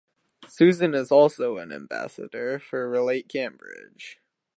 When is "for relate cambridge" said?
2.57-4.19